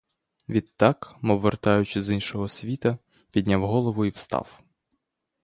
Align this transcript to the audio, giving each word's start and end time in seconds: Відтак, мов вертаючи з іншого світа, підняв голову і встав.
Відтак, 0.49 1.15
мов 1.21 1.39
вертаючи 1.41 2.01
з 2.01 2.11
іншого 2.11 2.49
світа, 2.49 2.97
підняв 3.31 3.65
голову 3.67 4.05
і 4.05 4.09
встав. 4.09 4.59